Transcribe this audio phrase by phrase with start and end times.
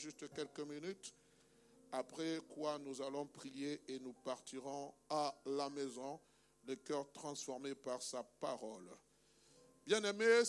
[0.00, 1.14] juste quelques minutes.
[1.92, 6.20] Après quoi, nous allons prier et nous partirons à la maison,
[6.66, 8.88] le cœur transformé par sa parole.
[9.86, 10.42] Bien-aimés,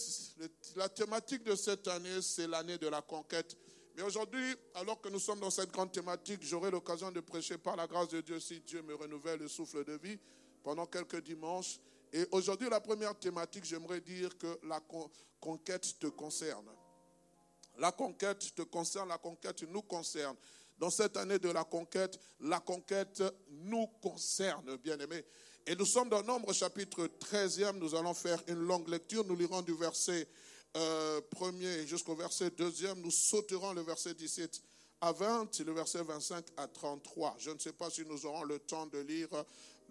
[0.75, 3.57] la thématique de cette année, c'est l'année de la conquête.
[3.95, 7.75] Mais aujourd'hui, alors que nous sommes dans cette grande thématique, j'aurai l'occasion de prêcher par
[7.75, 10.19] la grâce de Dieu si Dieu me renouvelle le souffle de vie
[10.63, 11.79] pendant quelques dimanches.
[12.13, 15.09] Et aujourd'hui, la première thématique, j'aimerais dire que la con-
[15.39, 16.69] conquête te concerne.
[17.81, 20.35] La conquête te concerne, la conquête nous concerne.
[20.77, 25.25] Dans cette année de la conquête, la conquête nous concerne, bien-aimés.
[25.65, 29.63] Et nous sommes dans Nombre chapitre 13e, nous allons faire une longue lecture, nous lirons
[29.63, 30.27] du verset
[30.77, 34.61] euh, premier jusqu'au verset deuxième, nous sauterons le verset 17
[35.01, 37.37] à 20 et le verset 25 à 33.
[37.39, 39.29] Je ne sais pas si nous aurons le temps de lire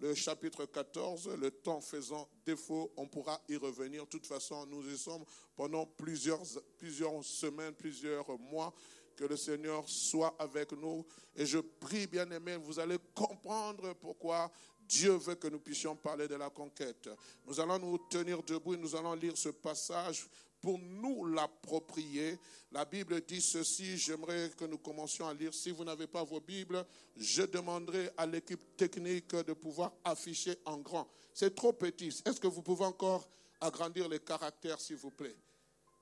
[0.01, 4.03] le chapitre 14, le temps faisant défaut, on pourra y revenir.
[4.05, 5.23] De toute façon, nous y sommes
[5.55, 6.41] pendant plusieurs,
[6.79, 8.73] plusieurs semaines, plusieurs mois.
[9.15, 11.05] Que le Seigneur soit avec nous.
[11.35, 14.49] Et je prie, bien aimé, vous allez comprendre pourquoi
[14.91, 17.09] Dieu veut que nous puissions parler de la conquête.
[17.45, 20.27] Nous allons nous tenir debout et nous allons lire ce passage
[20.59, 22.37] pour nous l'approprier.
[22.73, 25.53] La Bible dit ceci, j'aimerais que nous commencions à lire.
[25.53, 26.85] Si vous n'avez pas vos Bibles,
[27.15, 31.07] je demanderai à l'équipe technique de pouvoir afficher en grand.
[31.33, 32.09] C'est trop petit.
[32.25, 33.29] Est-ce que vous pouvez encore
[33.61, 35.37] agrandir les caractères, s'il vous plaît?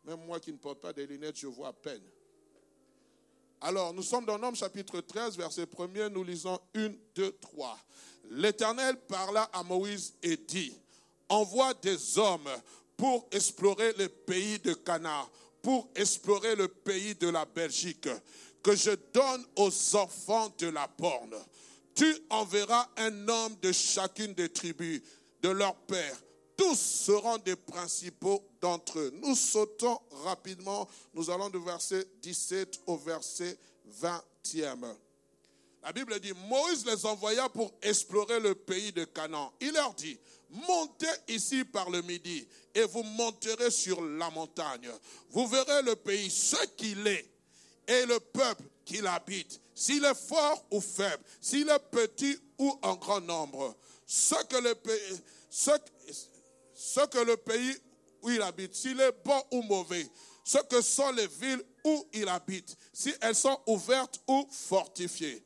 [0.03, 2.01] Même moi qui ne porte pas des lunettes, je vois à peine.
[3.61, 7.77] Alors, nous sommes dans Nombre chapitre 13, verset 1er, nous lisons 1, 2, 3.
[8.31, 10.73] L'Éternel parla à Moïse et dit,
[11.27, 12.49] envoie des hommes
[12.95, 15.29] pour explorer le pays de Canaan,
[15.61, 18.07] pour explorer le pays de la Belgique,
[18.63, 21.35] que je donne aux enfants de la borne.
[21.95, 25.01] Tu enverras un homme de chacune des tribus
[25.41, 26.15] de leur père.
[26.59, 29.13] Tous seront des principaux d'entre eux.
[29.23, 30.89] Nous sautons rapidement.
[31.13, 33.57] Nous allons du verset 17 au verset
[34.01, 34.93] 20e.
[35.81, 39.53] La Bible dit, Moïse les envoya pour explorer le pays de Canaan.
[39.61, 42.45] Il leur dit, montez ici par le midi
[42.75, 44.91] et vous monterez sur la montagne.
[45.29, 47.25] Vous verrez le pays, ce qu'il est,
[47.87, 52.95] et le peuple qui l'habite, s'il est fort ou faible, s'il est petit ou en
[52.95, 53.77] grand nombre.
[54.05, 55.71] Ce que le pays, ce,
[56.79, 57.75] ce que le pays
[58.21, 60.07] où il habite, s'il est bon ou mauvais,
[60.43, 65.43] ce que sont les villes où il habite, si elles sont ouvertes ou fortifiées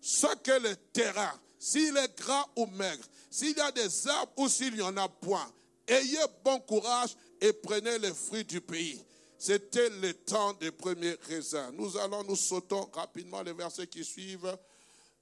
[0.00, 4.48] ce que le terrain, s'il est gras ou maigre, s'il y a des arbres ou
[4.48, 5.52] s'il n'y en a point,
[5.86, 9.04] ayez bon courage et prenez les fruits du pays.
[9.38, 11.70] C'était le temps des premiers raisins.
[11.74, 14.56] Nous allons, nous sautons rapidement les versets qui suivent.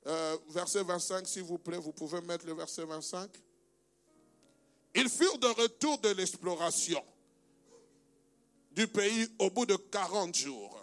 [0.07, 3.31] Euh, verset 25, s'il vous plaît, vous pouvez mettre le verset 25.
[4.95, 7.03] Ils furent de retour de l'exploration
[8.73, 10.79] du pays au bout de 40 jours.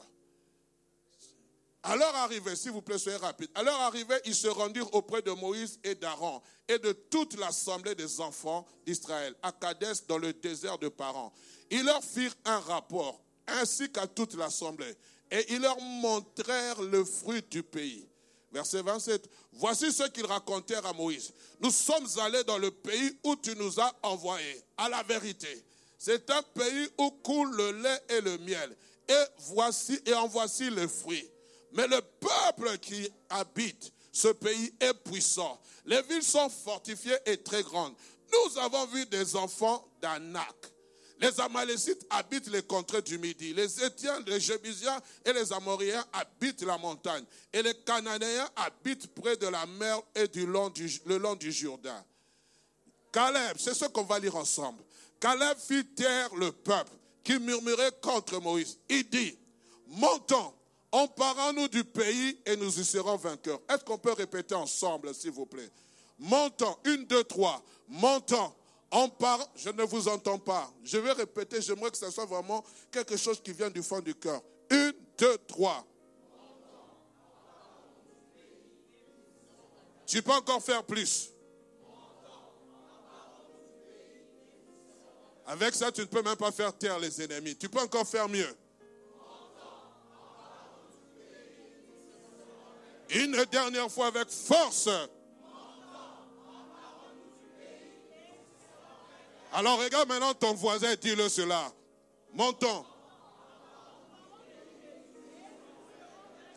[1.88, 3.50] À leur arrivée, s'il vous plaît, soyez rapide.
[3.54, 7.94] À leur arrivée, ils se rendirent auprès de Moïse et d'Aaron et de toute l'assemblée
[7.94, 11.32] des enfants d'Israël à Kadès dans le désert de Paran.
[11.70, 14.96] Ils leur firent un rapport, ainsi qu'à toute l'assemblée,
[15.30, 18.10] et ils leur montrèrent le fruit du pays.
[18.56, 19.30] Verset 27.
[19.52, 21.34] Voici ce qu'ils racontèrent à Moïse.
[21.60, 24.64] Nous sommes allés dans le pays où tu nous as envoyés.
[24.78, 25.62] À la vérité,
[25.98, 28.74] c'est un pays où coule le lait et le miel.
[29.10, 31.30] Et voici, et en voici le fruit.
[31.74, 35.60] Mais le peuple qui habite ce pays est puissant.
[35.86, 37.94] Les villes sont fortifiées et très grandes.
[38.32, 40.56] Nous avons vu des enfants d'Anak.
[41.20, 43.54] Les Amalécites habitent les contrées du Midi.
[43.54, 47.24] Les Étiens, les Jébusiens et les Amoriens habitent la montagne.
[47.54, 51.52] Et les Cananéens habitent près de la mer et du long du, le long du
[51.52, 52.04] Jourdain.
[53.12, 54.84] Caleb, c'est ce qu'on va lire ensemble.
[55.20, 56.92] Caleb fit taire le peuple
[57.24, 58.78] qui murmurait contre Moïse.
[58.90, 59.38] Il dit,
[59.88, 60.54] montons,
[60.92, 63.62] emparons-nous du pays et nous y serons vainqueurs.
[63.70, 65.70] Est-ce qu'on peut répéter ensemble, s'il vous plaît?
[66.20, 68.54] Montons, une, deux, trois, montons,
[68.96, 70.72] emparons, je ne vous entends pas.
[70.84, 74.16] Je vais répéter, j'aimerais que ce soit vraiment quelque chose qui vient du fond du
[74.16, 74.42] cœur.
[74.70, 75.86] Une, deux, trois.
[80.06, 81.32] Tu peux encore faire plus.
[85.48, 87.56] Avec ça, tu ne peux même pas faire taire les ennemis.
[87.56, 88.56] Tu peux encore faire mieux.
[93.10, 94.90] Une dernière fois avec force.
[99.58, 101.72] Alors regarde maintenant ton voisin et dis-le cela.
[102.34, 102.86] Montons.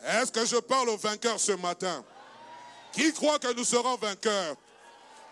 [0.05, 2.03] Est-ce que je parle aux vainqueurs ce matin?
[2.91, 4.55] Qui croit que nous serons vainqueurs?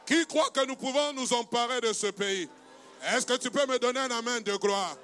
[0.06, 2.48] Qui croit que nous pouvons nous emparer de ce pays?
[3.12, 4.96] Est-ce que tu peux me donner un amen de gloire?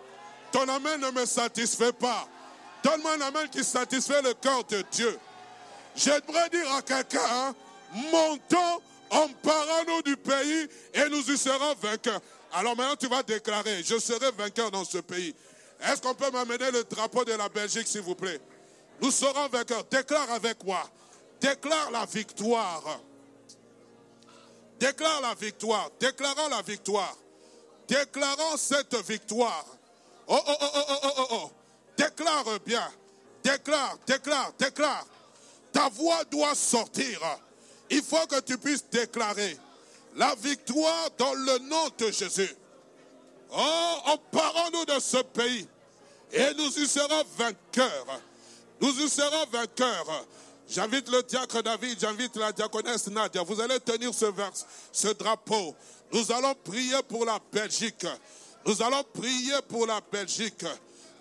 [0.54, 2.30] Ton amen ne me satisfait pas.
[2.82, 5.20] Donne-moi un amen qui satisfait le cœur de Dieu.
[5.98, 7.56] J'aimerais dire à quelqu'un, hein,
[7.94, 12.22] montons, emparons-nous du pays et nous y serons vainqueurs.
[12.54, 15.34] Alors maintenant, tu vas déclarer, je serai vainqueur dans ce pays.
[15.82, 18.40] Est-ce qu'on peut m'amener le drapeau de la Belgique, s'il vous plaît?
[19.02, 19.84] Nous serons vainqueurs.
[19.86, 20.84] Déclare avec moi.
[21.42, 23.00] Déclare la victoire.
[24.80, 25.90] Déclare la victoire.
[26.00, 27.18] Déclarons la victoire.
[27.88, 29.66] Déclarons cette victoire.
[30.28, 31.52] Oh, oh, oh, oh, oh, oh, oh.
[31.98, 32.88] Déclare bien.
[33.44, 35.06] Déclare, déclare, déclare.
[35.74, 37.20] Ta voix doit sortir.
[37.90, 39.58] Il faut que tu puisses déclarer
[40.16, 42.56] la victoire dans le nom de Jésus.
[43.52, 45.68] Oh, emparons-nous de ce pays
[46.32, 48.22] et nous y serons vainqueurs.
[48.82, 50.26] Nous y serons vainqueurs.
[50.68, 53.44] J'invite le diacre David, j'invite la diaconesse Nadia.
[53.44, 54.52] Vous allez tenir ce, vers,
[54.92, 55.76] ce drapeau.
[56.12, 58.08] Nous allons prier pour la Belgique.
[58.66, 60.66] Nous allons prier pour la Belgique.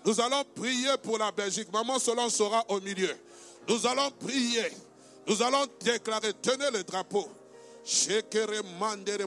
[0.05, 1.71] Nous allons prier pour la Belgique.
[1.71, 3.15] Maman Solon sera au milieu.
[3.67, 4.71] Nous allons prier.
[5.27, 6.33] Nous allons déclarer.
[6.41, 7.29] Tenez le drapeau.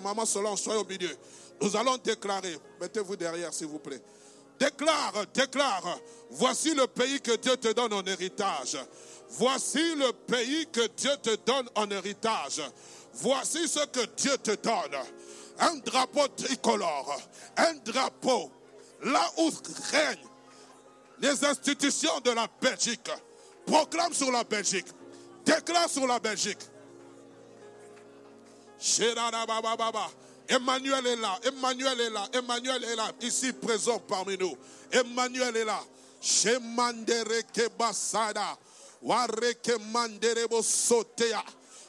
[0.02, 1.16] Maman Solon, soyez milieu.
[1.60, 2.58] Nous allons déclarer.
[2.80, 4.00] Mettez-vous derrière, s'il vous plaît.
[4.58, 5.98] Déclare, déclare.
[6.30, 8.78] Voici le pays que Dieu te donne en héritage.
[9.30, 12.62] Voici le pays que Dieu te donne en héritage.
[13.14, 14.96] Voici ce que Dieu te donne.
[15.58, 17.18] Un drapeau tricolore.
[17.56, 18.50] Un drapeau.
[19.02, 19.50] Là où
[19.90, 20.28] règnent
[21.20, 23.10] les institutions de la Belgique.
[23.66, 24.86] Proclame sur la Belgique.
[25.44, 26.58] Déclare sur la Belgique.
[30.48, 34.56] Emmanuel est là, Emmanuel est là, Emmanuel est là, ici présent parmi nous.
[34.92, 35.80] Emmanuel est là.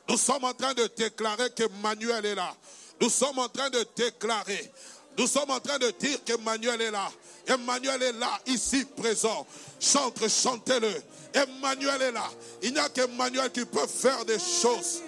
[0.09, 2.53] Nous sommes en train de déclarer qu'Emmanuel est là.
[2.99, 4.71] Nous sommes en train de déclarer.
[5.17, 7.11] Nous sommes en train de dire qu'Emmanuel est là.
[7.47, 9.45] Emmanuel est là, ici présent.
[9.79, 10.93] Chante, chantez-le.
[11.33, 12.29] Emmanuel est là.
[12.63, 15.01] Il n'y a qu'Emmanuel qui peut faire des choses.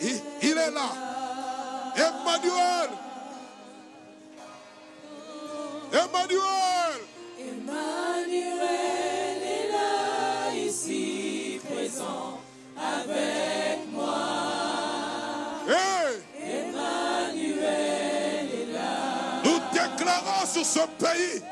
[0.00, 1.15] il est là.
[1.96, 2.90] Emmanuel.
[5.92, 6.94] Emmanuel.
[7.38, 8.62] Emmanuel
[9.42, 12.40] est là, ici présent
[12.76, 14.18] avec moi.
[16.38, 17.64] Emmanuel
[18.52, 19.40] est là.
[19.44, 21.42] Nous déclarons sur ce pays.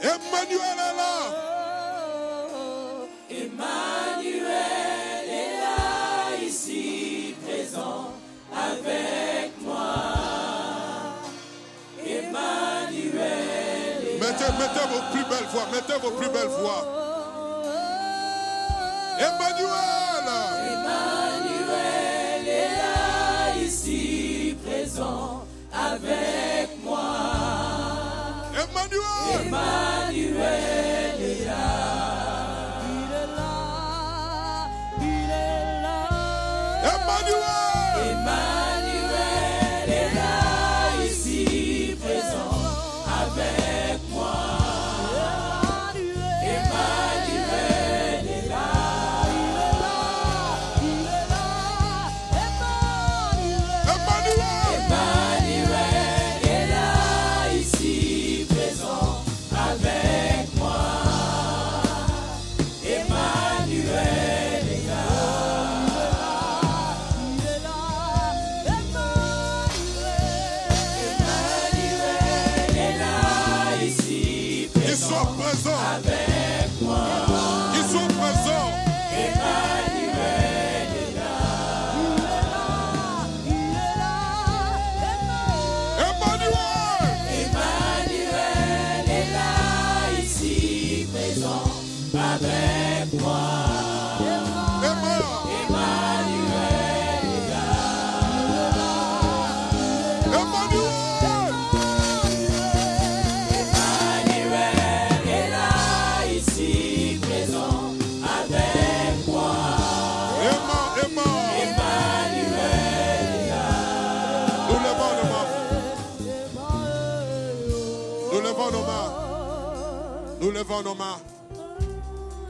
[0.00, 1.16] Emmanuel est là.
[3.30, 4.01] Emmanuel
[14.58, 15.66] Mettez, vos plus belles voix.
[15.72, 16.84] Mettez vos plus belles voix.
[19.18, 20.26] Emmanuel.
[20.72, 27.00] Emmanuel est là, ici présent avec moi.
[28.54, 29.46] Emmanuel.
[29.46, 30.91] Emmanuel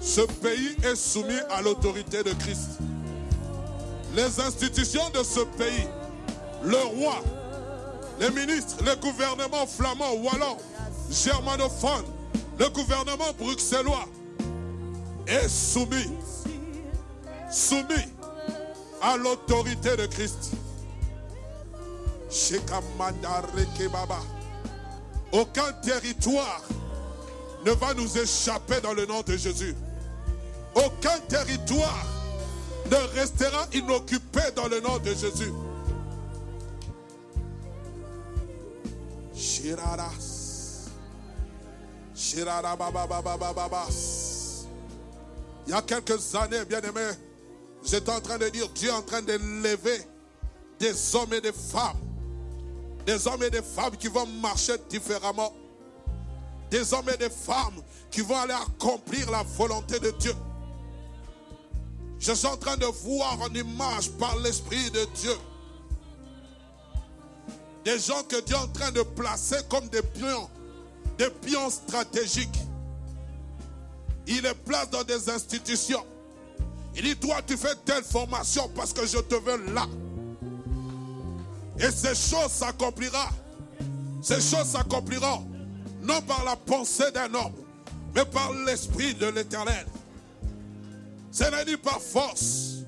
[0.01, 2.79] Ce pays est soumis à l'autorité de Christ.
[4.15, 5.89] Les institutions de ce pays,
[6.63, 7.17] le roi,
[8.21, 10.57] les ministres, le gouvernement flamand, wallon,
[11.11, 12.05] germanophone,
[12.59, 14.05] le gouvernement bruxellois
[15.27, 16.11] est soumis,
[17.51, 18.09] soumis
[19.01, 20.53] à l'autorité de Christ.
[25.33, 26.63] Aucun territoire
[27.65, 29.75] ne va nous échapper dans le nom de Jésus.
[30.75, 32.07] Aucun territoire
[32.91, 35.53] ne restera inoccupé dans le nom de Jésus.
[39.35, 40.33] Shiraras.
[45.67, 47.11] Il y a quelques années, bien aimé,
[47.85, 50.01] j'étais en train de dire, Dieu est en train de lever
[50.79, 51.99] des hommes et des femmes.
[53.07, 55.53] Des hommes et des femmes qui vont marcher différemment.
[56.73, 60.35] Des hommes et des femmes qui vont aller accomplir la volonté de Dieu.
[62.19, 65.37] Je suis en train de voir en image par l'Esprit de Dieu
[67.85, 70.49] des gens que Dieu est en train de placer comme des pions,
[71.19, 72.61] des pions stratégiques.
[74.27, 76.05] Il les place dans des institutions.
[76.95, 79.87] Il dit, toi, tu fais telle formation parce que je te veux là.
[81.79, 83.19] Et ces choses s'accompliront.
[84.23, 85.52] Ces choses s'accompliront
[86.03, 87.53] non par la pensée d'un homme,
[88.15, 89.87] mais par l'esprit de l'éternel.
[91.31, 92.85] Ce n'est ni par force,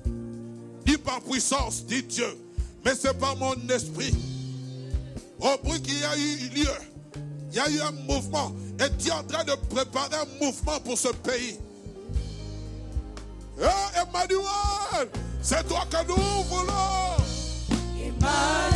[0.85, 2.37] ni par puissance, dit Dieu,
[2.83, 4.13] mais c'est par mon esprit.
[5.39, 6.71] Au bruit qu'il y a eu lieu,
[7.51, 8.51] il y a eu un mouvement.
[8.79, 11.57] Et Dieu est en train de préparer un mouvement pour ce pays.
[13.59, 15.09] Eh, Emmanuel,
[15.41, 17.15] c'est toi que nous voulons.
[17.97, 18.74] Emmanuel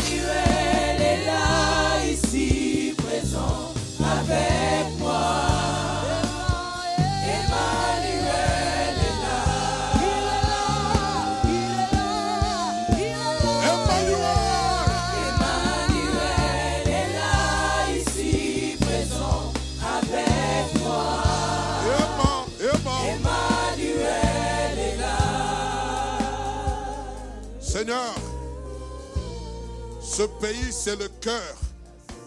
[30.19, 31.55] ce pays, c'est le cœur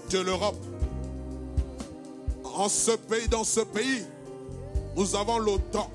[0.08, 0.56] de l'Europe.
[2.42, 4.06] En ce pays, dans ce pays,
[4.96, 5.90] nous avons l'OTAN.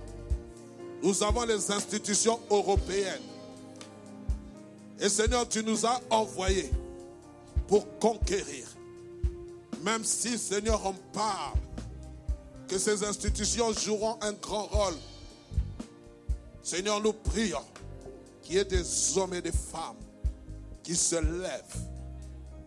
[1.02, 3.24] Nous avons les institutions européennes.
[5.00, 6.70] Et Seigneur, tu nous as envoyés
[7.68, 8.68] pour conquérir.
[9.84, 11.58] Même si, Seigneur, on parle
[12.68, 14.98] que ces institutions joueront un grand rôle.
[16.62, 17.66] Seigneur, nous prions
[18.44, 19.96] qu'il y ait des hommes et des femmes
[20.88, 21.82] qui se lèvent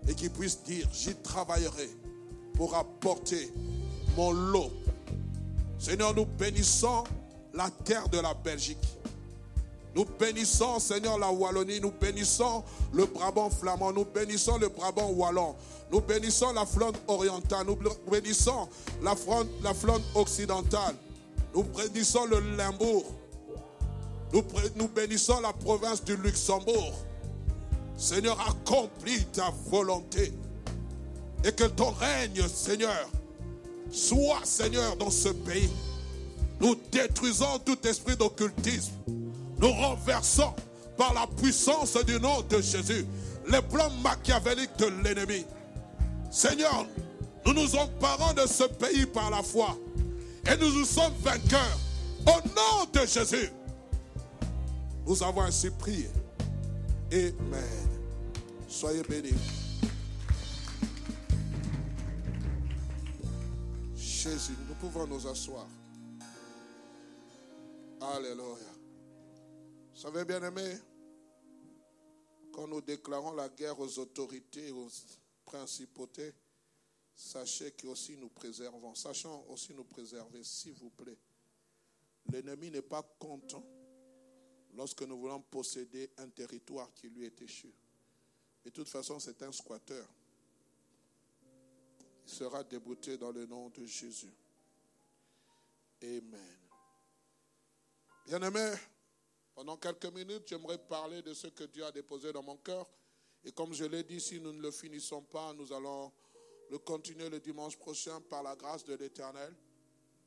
[0.07, 1.89] et qui puissent dire, j'y travaillerai
[2.53, 3.51] pour apporter
[4.15, 4.71] mon lot.
[5.79, 7.05] Seigneur, nous bénissons
[7.55, 8.77] la terre de la Belgique.
[9.95, 11.81] Nous bénissons, Seigneur, la Wallonie.
[11.81, 12.63] Nous bénissons
[12.93, 13.91] le Brabant flamand.
[13.91, 15.57] Nous bénissons le Brabant wallon.
[15.91, 17.65] Nous bénissons la Flandre orientale.
[17.67, 17.79] Nous
[18.11, 18.69] bénissons
[19.01, 20.95] la Flandre, la Flandre occidentale.
[21.55, 23.07] Nous bénissons le Limbourg.
[24.77, 26.93] Nous bénissons la province du Luxembourg.
[28.01, 30.33] Seigneur, accomplis ta volonté.
[31.45, 33.11] Et que ton règne, Seigneur,
[33.91, 35.69] soit, Seigneur, dans ce pays.
[36.61, 38.93] Nous détruisons tout esprit d'occultisme.
[39.59, 40.55] Nous renversons
[40.97, 43.07] par la puissance du nom de Jésus
[43.51, 45.45] les plans machiavéliques de l'ennemi.
[46.31, 46.87] Seigneur,
[47.45, 49.77] nous nous emparons de ce pays par la foi.
[50.51, 51.79] Et nous nous sommes vainqueurs.
[52.27, 53.51] Au nom de Jésus.
[55.07, 56.09] Nous avons ainsi prié.
[57.13, 57.80] Amen.
[58.71, 59.35] Soyez bénis.
[63.97, 65.67] Jésus, nous pouvons nous asseoir.
[68.01, 68.73] Alléluia.
[69.93, 70.79] Vous savez, bien aimé,
[72.53, 74.89] quand nous déclarons la guerre aux autorités, aux
[75.45, 76.33] principautés,
[77.13, 78.95] sachez qu'aussi nous préservons.
[78.95, 81.19] Sachons aussi nous préserver, s'il vous plaît.
[82.33, 83.65] L'ennemi n'est pas content
[84.75, 87.75] lorsque nous voulons posséder un territoire qui lui est échu.
[88.65, 90.07] De toute façon, c'est un squatteur.
[92.27, 94.33] Il sera débouté dans le nom de Jésus.
[96.03, 96.59] Amen.
[98.27, 98.75] Bien-aimés,
[99.55, 102.89] pendant quelques minutes, j'aimerais parler de ce que Dieu a déposé dans mon cœur.
[103.45, 106.13] Et comme je l'ai dit, si nous ne le finissons pas, nous allons
[106.71, 109.55] le continuer le dimanche prochain par la grâce de l'Éternel.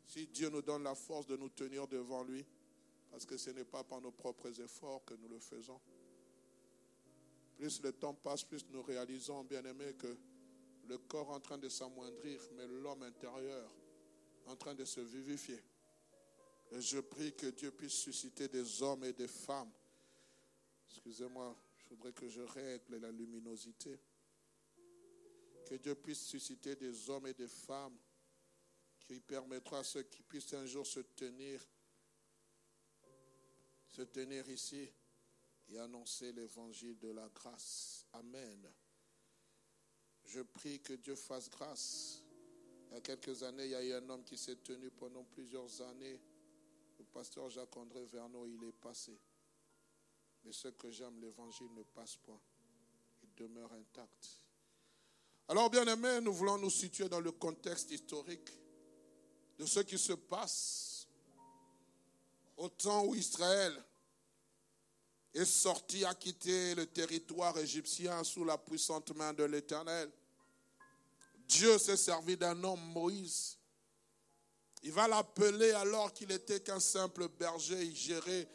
[0.06, 2.46] Si Dieu nous donne la force de nous tenir devant lui,
[3.10, 5.80] parce que ce n'est pas par nos propres efforts que nous le faisons.
[7.64, 10.18] Plus le temps passe, plus nous réalisons, bien aimés, que
[10.90, 13.74] le corps en train de s'amoindrir, mais l'homme intérieur
[14.48, 15.64] en train de se vivifier.
[16.74, 19.72] Et je prie que Dieu puisse susciter des hommes et des femmes.
[20.90, 23.98] Excusez-moi, il faudrait que je règle la luminosité.
[25.66, 27.98] Que Dieu puisse susciter des hommes et des femmes
[29.00, 31.66] qui permettra à ceux qui puissent un jour se tenir,
[33.88, 34.90] se tenir ici
[35.70, 38.06] et annoncer l'évangile de la grâce.
[38.14, 38.72] Amen.
[40.26, 42.24] Je prie que Dieu fasse grâce.
[42.90, 45.24] Il y a quelques années, il y a eu un homme qui s'est tenu pendant
[45.24, 46.20] plusieurs années.
[47.00, 49.18] Le pasteur Jacques-André Vernon, il est passé.
[50.46, 52.40] Mais ce que j'aime, l'évangile ne passe pas.
[53.24, 54.30] Il demeure intact.
[55.48, 58.50] Alors, bien aimé, nous voulons nous situer dans le contexte historique
[59.58, 61.08] de ce qui se passe
[62.58, 63.84] au temps où Israël
[65.34, 70.12] est sorti à quitter le territoire égyptien sous la puissante main de l'Éternel.
[71.48, 73.58] Dieu s'est servi d'un homme, Moïse.
[74.84, 78.48] Il va l'appeler alors qu'il était qu'un simple berger, il gérait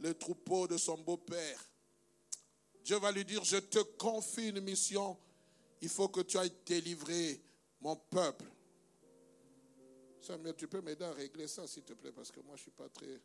[0.00, 1.58] les troupeaux de son beau-père.
[2.84, 5.18] Dieu va lui dire, je te confie une mission,
[5.80, 7.42] il faut que tu ailles délivrer
[7.80, 8.44] mon peuple.
[10.20, 12.62] Samuel, tu peux m'aider à régler ça, s'il te plaît, parce que moi, je ne
[12.62, 13.20] suis pas très...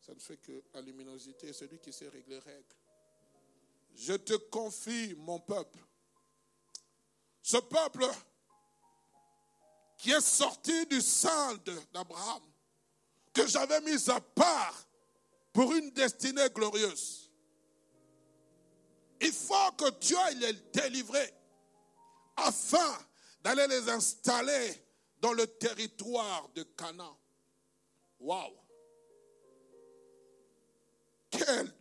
[0.00, 2.76] Ça ne fait que la luminosité, celui qui sait régler règles.
[3.94, 5.78] Je te confie mon peuple.
[7.42, 8.06] Ce peuple
[9.96, 11.56] qui est sorti du sein
[11.92, 12.42] d'Abraham,
[13.32, 14.86] que j'avais mis à part
[15.52, 17.30] pour une destinée glorieuse.
[19.20, 21.16] Il faut que Dieu les délivre
[22.36, 22.98] afin
[23.40, 24.84] d'aller les installer
[25.20, 27.18] dans le territoire de Canaan.
[28.20, 28.67] Waouh!
[31.30, 31.72] Quel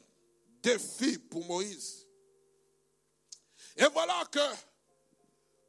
[0.62, 2.08] défi pour Moïse.
[3.78, 4.40] Et voilà que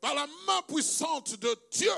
[0.00, 1.92] par la main puissante de Dieu,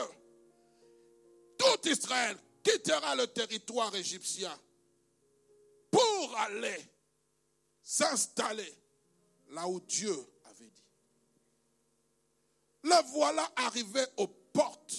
[1.58, 4.56] tout Israël quittera le territoire égyptien
[5.90, 6.90] pour aller
[7.82, 8.74] s'installer
[9.50, 10.84] là où Dieu avait dit.
[12.84, 14.96] Le voilà arrivé aux portes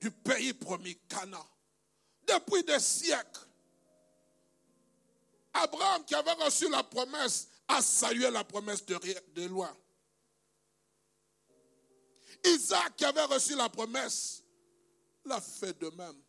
[0.00, 1.44] du pays promis Cana.
[2.26, 3.49] Depuis des siècles,
[5.52, 8.98] Abraham qui avait reçu la promesse a salué la promesse de,
[9.34, 9.76] de loin.
[12.44, 14.42] Isaac qui avait reçu la promesse
[15.24, 16.20] l'a fait de même.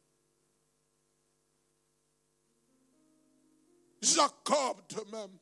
[4.01, 5.38] Jacob de même.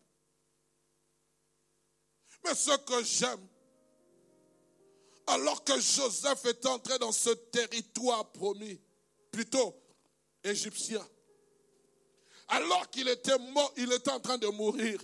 [2.44, 3.48] Mais ce que j'aime,
[5.28, 8.82] alors que Joseph est entré dans ce territoire promis,
[9.32, 9.76] plutôt
[10.44, 11.06] égyptien,
[12.50, 15.00] alors qu'il était mort, il était en train de mourir.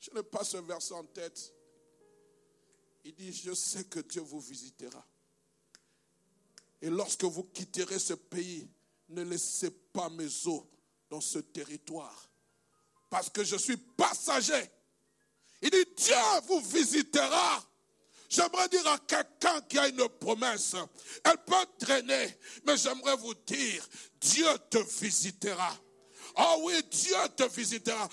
[0.00, 1.52] Je n'ai pas ce verset en tête.
[3.04, 5.04] Il dit, je sais que Dieu vous visitera.
[6.82, 8.68] Et lorsque vous quitterez ce pays,
[9.08, 10.68] ne laissez pas mes eaux
[11.08, 12.28] dans ce territoire.
[13.08, 14.70] Parce que je suis passager.
[15.62, 16.14] Il dit, Dieu
[16.48, 17.64] vous visitera.
[18.28, 20.74] J'aimerais dire à quelqu'un qui a une promesse,
[21.22, 23.88] elle peut traîner, mais j'aimerais vous dire,
[24.20, 25.72] Dieu te visitera.
[26.36, 28.08] Oh oui, Dieu te visitera.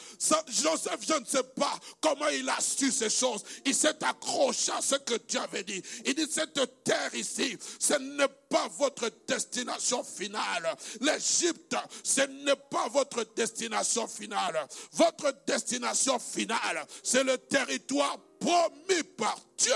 [0.48, 3.44] Joseph, je ne sais pas comment il a su ces choses.
[3.66, 5.82] Il s'est accroché à ce que Dieu avait dit.
[6.06, 10.76] Il dit, cette terre ici, ce n'est pas votre destination finale.
[11.00, 14.68] L'Égypte, ce n'est pas votre destination finale.
[14.92, 19.74] Votre destination finale, c'est le territoire promis par Dieu.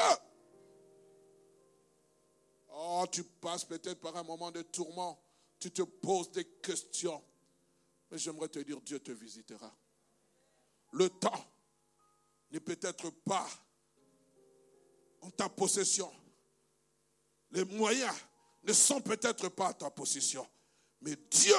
[2.70, 5.20] Oh, tu passes peut-être par un moment de tourment.
[5.60, 7.24] Tu te poses des questions.
[8.18, 9.74] J'aimerais te dire, Dieu te visitera.
[10.94, 11.46] Le temps
[12.52, 13.48] n'est peut-être pas
[15.22, 16.12] en ta possession.
[17.52, 18.16] Les moyens
[18.64, 20.48] ne sont peut-être pas à ta possession.
[21.02, 21.56] Mais Dieu,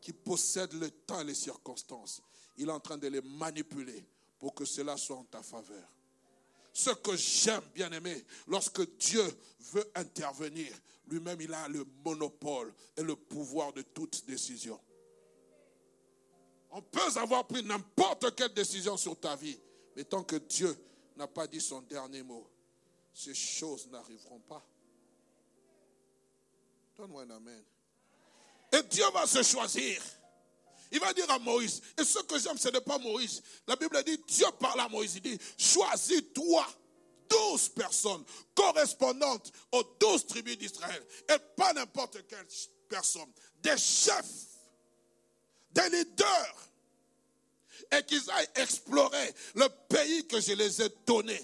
[0.00, 2.22] qui possède le temps et les circonstances,
[2.56, 4.04] il est en train de les manipuler
[4.38, 5.88] pour que cela soit en ta faveur.
[6.72, 9.24] Ce que j'aime, bien aimé, lorsque Dieu
[9.72, 10.72] veut intervenir,
[11.08, 14.78] lui-même, il a le monopole et le pouvoir de toute décision.
[16.70, 19.58] On peut avoir pris n'importe quelle décision sur ta vie,
[19.96, 20.76] mais tant que Dieu
[21.16, 22.48] n'a pas dit son dernier mot,
[23.12, 24.64] ces choses n'arriveront pas.
[26.96, 27.64] Donne-moi un amen.
[28.72, 30.02] Et Dieu va se choisir.
[30.90, 33.42] Il va dire à Moïse, et ce que j'aime, ce n'est pas Moïse.
[33.66, 36.66] La Bible dit, Dieu parle à Moïse, il dit, choisis-toi
[37.28, 41.06] douze personnes correspondantes aux douze tribus d'Israël.
[41.28, 42.46] Et pas n'importe quelle
[42.88, 43.30] personne.
[43.56, 44.47] Des chefs
[45.72, 46.68] des leaders
[47.92, 51.38] et qu'ils aillent explorer le pays que je les ai donné.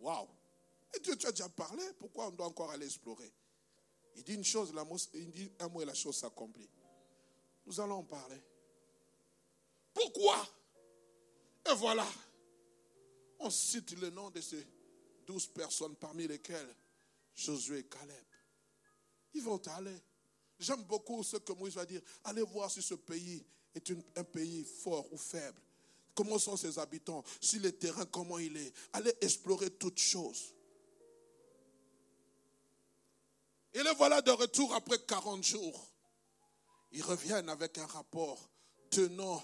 [0.00, 0.28] Waouh!
[0.94, 3.32] Et Dieu, tu as déjà parlé, pourquoi on doit encore aller explorer?
[4.16, 4.72] Il dit une chose,
[5.14, 6.68] il dit un mot et la chose s'accomplit.
[7.66, 8.42] Nous allons en parler.
[9.94, 10.48] Pourquoi?
[11.70, 12.06] Et voilà,
[13.38, 14.66] on cite le nom de ces
[15.26, 16.74] douze personnes parmi lesquelles
[17.34, 18.24] Josué et Caleb.
[19.34, 19.96] Ils vont aller.
[20.60, 22.02] J'aime beaucoup ce que Moïse va dire.
[22.22, 23.42] Allez voir si ce pays
[23.74, 25.58] est un pays fort ou faible.
[26.14, 27.24] Comment sont ses habitants?
[27.40, 28.72] Sur le terrain, comment il est?
[28.92, 30.54] Allez explorer toutes choses.
[33.72, 35.86] Et les voilà de retour après 40 jours.
[36.92, 38.50] Ils reviennent avec un rapport
[38.90, 39.42] tenant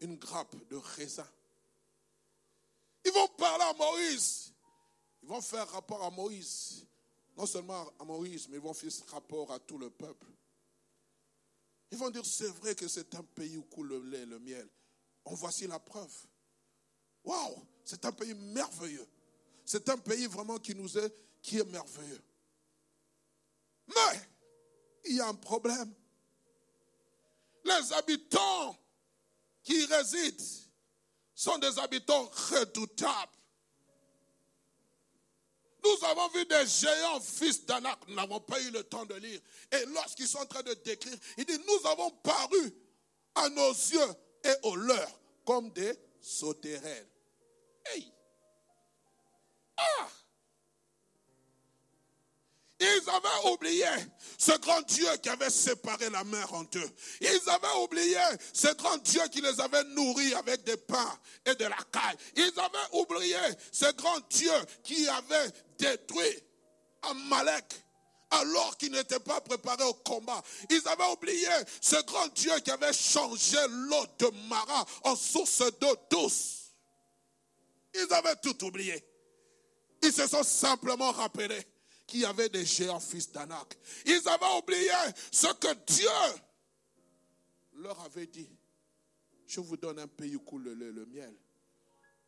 [0.00, 1.26] une grappe de raisin.
[3.04, 4.52] Ils vont parler à Moïse.
[5.22, 6.86] Ils vont faire rapport à Moïse.
[7.36, 10.28] Non seulement à Moïse, mais ils vont faire rapport à tout le peuple.
[11.90, 14.38] Ils vont dire, c'est vrai que c'est un pays où coule le lait et le
[14.38, 14.68] miel.
[15.24, 16.14] En voici la preuve.
[17.24, 19.06] Waouh, c'est un pays merveilleux.
[19.64, 22.22] C'est un pays vraiment qui nous est, qui est merveilleux.
[23.88, 24.20] Mais,
[25.06, 25.92] il y a un problème.
[27.64, 28.76] Les habitants
[29.62, 30.44] qui y résident
[31.34, 33.32] sont des habitants redoutables.
[35.84, 39.40] Nous avons vu des géants fils d'Anak, nous n'avons pas eu le temps de lire.
[39.70, 42.74] Et lorsqu'ils sont en train de décrire, il dit, nous avons paru
[43.34, 47.08] à nos yeux et aux leurs comme des sauterelles.
[47.86, 48.10] Hey!
[49.76, 50.08] Ah!
[52.84, 53.86] Ils avaient oublié
[54.36, 56.90] ce grand Dieu qui avait séparé la mer en deux.
[57.20, 58.20] Ils avaient oublié
[58.52, 62.16] ce grand Dieu qui les avait nourris avec des pains et de la caille.
[62.36, 63.38] Ils avaient oublié
[63.72, 66.42] ce grand Dieu qui avait détruit
[67.02, 67.64] Amalek
[68.30, 70.42] alors qu'ils n'étaient pas préparés au combat.
[70.68, 71.48] Ils avaient oublié
[71.80, 76.72] ce grand Dieu qui avait changé l'eau de Mara en source d'eau douce.
[77.94, 79.02] Ils avaient tout oublié.
[80.02, 81.64] Ils se sont simplement rappelés
[82.06, 83.78] qu'il y avait des géants fils d'Anak.
[84.06, 84.90] Ils avaient oublié
[85.30, 86.40] ce que Dieu
[87.74, 88.48] leur avait dit.
[89.46, 91.34] Je vous donne un pays où coule le miel.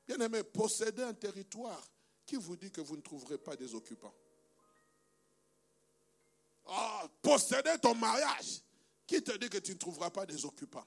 [0.07, 1.83] Bien aimé, possédez un territoire.
[2.25, 4.15] Qui vous dit que vous ne trouverez pas des occupants
[6.67, 8.63] Ah, posséder ton mariage.
[9.07, 10.87] Qui te dit que tu ne trouveras pas des occupants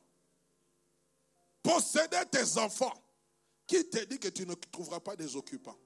[1.63, 2.93] Posséder tes enfants.
[3.65, 5.79] Qui te dit que tu ne trouveras pas des occupants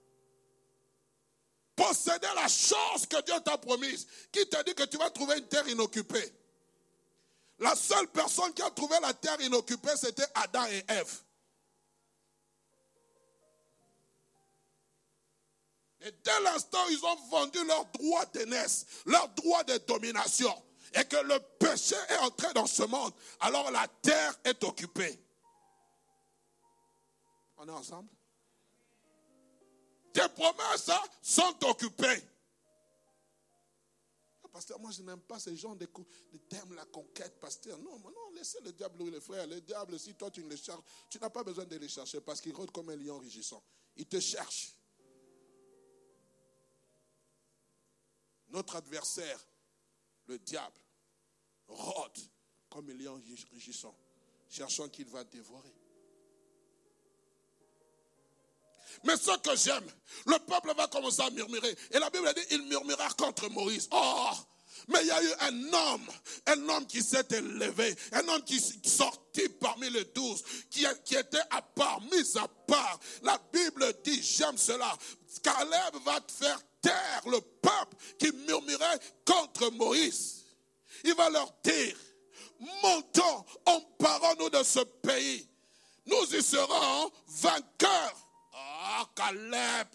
[1.87, 4.07] Posséder la chance que Dieu t'a promise.
[4.31, 6.33] Qui te dit que tu vas trouver une terre inoccupée
[7.59, 11.13] La seule personne qui a trouvé la terre inoccupée, c'était Adam et Ève.
[16.05, 20.53] Et dès l'instant ils ont vendu leur droit d'aînesse, leur droit de domination,
[20.93, 25.21] et que le péché est entré dans ce monde, alors la terre est occupée.
[27.57, 28.09] On est ensemble?
[30.13, 32.21] Tes promesses hein, sont occupées.
[34.43, 35.87] Ah, Pasteur, moi je n'aime pas ces gens de,
[36.31, 37.79] de thème la conquête, pasteur.
[37.79, 39.47] Non, non, laissez le diable oui, les frères.
[39.47, 42.21] Le diable, si toi tu ne le cherches, tu n'as pas besoin de les chercher
[42.21, 43.63] parce qu'il rôde comme un lion rugissant.
[43.95, 44.75] Il te cherche.
[48.49, 49.43] Notre adversaire,
[50.27, 50.79] le diable,
[51.67, 52.19] rôde
[52.69, 53.19] comme un lion
[53.51, 53.97] rugissant,
[54.47, 55.73] cherchant qu'il va dévorer.
[59.03, 59.85] Mais ce que j'aime,
[60.25, 61.75] le peuple va commencer à murmurer.
[61.91, 63.87] Et la Bible dit, il murmura contre Moïse.
[63.91, 64.31] Oh,
[64.87, 66.07] mais il y a eu un homme,
[66.47, 71.37] un homme qui s'est élevé, un homme qui sortit parmi les douze, qui, qui était
[71.49, 72.99] à part, mis à part.
[73.21, 74.97] La Bible dit, j'aime cela.
[75.41, 80.43] Caleb va faire taire le peuple qui murmurait contre Moïse.
[81.03, 81.95] Il va leur dire,
[82.81, 85.47] montons, emparons-nous de ce pays.
[86.05, 88.22] Nous y serons vainqueurs.
[88.95, 89.87] Ah, Caleb,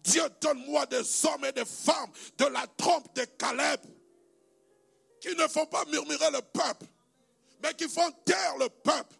[0.00, 3.80] Dieu donne-moi des hommes et des femmes de la trompe de Caleb
[5.20, 6.86] qui ne font pas murmurer le peuple,
[7.62, 9.14] mais qui font taire le peuple.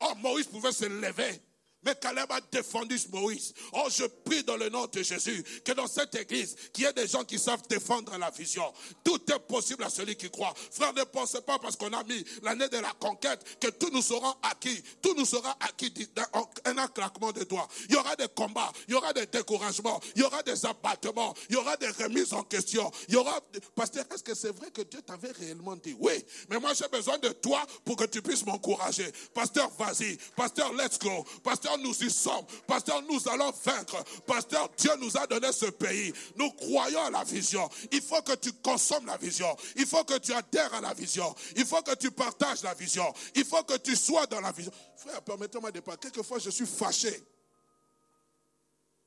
[0.00, 1.40] Oh, Moïse pouvait se lever.
[1.84, 3.54] Mais Caleb a défendu Moïse.
[3.72, 6.92] Oh, je prie dans le nom de Jésus que dans cette église, qu'il y ait
[6.92, 8.72] des gens qui savent défendre la vision.
[9.04, 10.54] Tout est possible à celui qui croit.
[10.70, 14.02] Frère, ne pensez pas parce qu'on a mis l'année de la conquête que tout nous
[14.02, 14.82] sera acquis.
[15.00, 16.26] Tout nous sera acquis d'un
[16.64, 17.68] un claquement de doigts.
[17.88, 21.34] Il y aura des combats, il y aura des découragements, il y aura des abattements,
[21.48, 22.90] il y aura des remises en question.
[23.08, 23.40] Il y aura.
[23.74, 25.96] Pasteur, est-ce que c'est vrai que Dieu t'avait réellement dit?
[25.98, 26.12] Oui,
[26.48, 29.10] mais moi j'ai besoin de toi pour que tu puisses m'encourager.
[29.34, 30.16] Pasteur, vas-y.
[30.36, 31.24] Pasteur, let's go.
[31.42, 32.44] Pasteur, nous y sommes.
[32.66, 34.02] Pasteur, nous allons vaincre.
[34.26, 36.12] Pasteur, Dieu nous a donné ce pays.
[36.36, 37.68] Nous croyons à la vision.
[37.90, 39.56] Il faut que tu consommes la vision.
[39.76, 41.34] Il faut que tu adhères à la vision.
[41.56, 43.12] Il faut que tu partages la vision.
[43.34, 44.72] Il faut que tu sois dans la vision.
[44.96, 46.00] Frère, permettez-moi de parler.
[46.00, 47.22] Quelquefois, je suis fâché.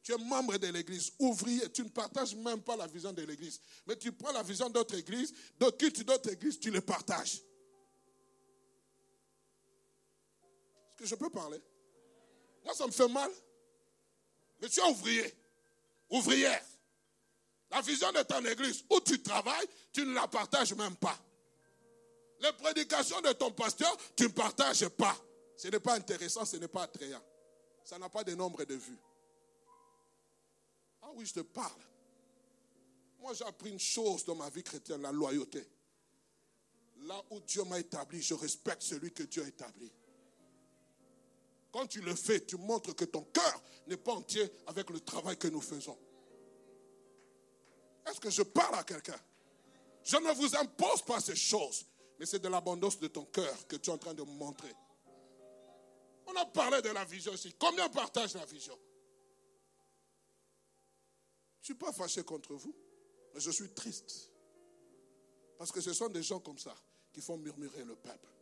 [0.06, 3.60] Tu es membre de l'église, ouvrier, tu ne partages même pas la vision de l'église.
[3.88, 7.42] Mais tu prends la vision d'autres églises, de d'autres églises, tu les partages.
[10.92, 11.60] Est-ce que je peux parler?
[12.66, 13.32] Moi, ça me fait mal.
[14.62, 15.34] Es ouvrier,
[16.10, 16.66] ouvrière.
[17.70, 21.18] La vision de ton église où tu travailles, tu ne la partages même pas.
[22.40, 25.16] Les prédications de ton pasteur, tu ne partages pas.
[25.56, 27.22] Ce n'est pas intéressant, ce n'est pas attrayant.
[27.84, 29.00] Ça n'a pas de nombre de vues.
[31.02, 31.82] Ah oui, je te parle.
[33.20, 35.68] Moi, j'ai appris une chose dans ma vie chrétienne, la loyauté.
[36.98, 39.92] Là où Dieu m'a établi, je respecte celui que Dieu a établi.
[41.76, 45.36] Quand tu le fais, tu montres que ton cœur n'est pas entier avec le travail
[45.36, 45.98] que nous faisons.
[48.08, 49.20] Est-ce que je parle à quelqu'un?
[50.02, 51.86] Je ne vous impose pas ces choses,
[52.18, 54.72] mais c'est de l'abondance de ton cœur que tu es en train de montrer.
[56.28, 57.54] On a parlé de la vision ici.
[57.60, 58.80] Combien partagent la vision?
[61.60, 62.74] Je ne suis pas fâché contre vous,
[63.34, 64.32] mais je suis triste.
[65.58, 66.74] Parce que ce sont des gens comme ça
[67.12, 68.35] qui font murmurer le peuple.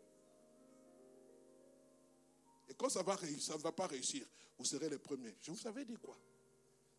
[2.77, 4.25] Quand ça va ça ne va pas réussir,
[4.57, 5.35] vous serez les premiers.
[5.41, 6.17] Je vous avais dit quoi?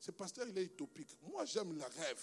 [0.01, 1.17] Ce pasteur, il est utopique.
[1.23, 2.21] Moi, j'aime le rêve.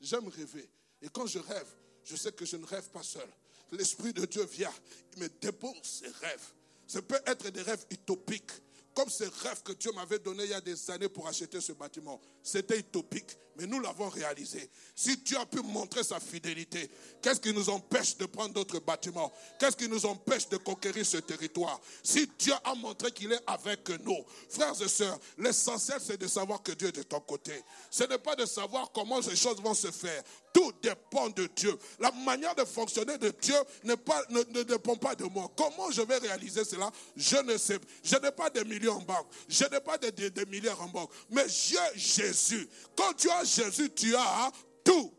[0.00, 0.68] J'aime rêver.
[1.02, 1.68] Et quand je rêve,
[2.04, 3.28] je sais que je ne rêve pas seul.
[3.72, 4.72] L'Esprit de Dieu vient,
[5.14, 6.52] il me dépose ses rêves.
[6.86, 8.50] Ça peut être des rêves utopiques,
[8.94, 11.72] comme ces rêves que Dieu m'avait donnés il y a des années pour acheter ce
[11.72, 12.20] bâtiment.
[12.42, 14.70] C'était utopique, mais nous l'avons réalisé.
[14.94, 19.30] Si Dieu a pu montrer sa fidélité, qu'est-ce qui nous empêche de prendre d'autres bâtiments?
[19.58, 21.78] Qu'est-ce qui nous empêche de conquérir ce territoire?
[22.02, 26.62] Si Dieu a montré qu'il est avec nous, frères et sœurs, l'essentiel c'est de savoir
[26.62, 27.52] que Dieu est de ton côté.
[27.90, 30.22] Ce n'est pas de savoir comment ces choses vont se faire.
[30.52, 31.76] Tout dépend de Dieu.
[32.00, 35.48] La manière de fonctionner de Dieu ne, dépend pas de moi.
[35.56, 36.90] Comment je vais réaliser cela?
[37.16, 37.78] Je ne sais.
[38.02, 39.26] Je n'ai pas de millions en banque.
[39.48, 41.10] Je n'ai pas de, de milliards en banque.
[41.30, 42.68] Mais j'ai Jésus.
[42.96, 44.52] Quand tu as Jésus, tu as
[44.84, 45.12] tout.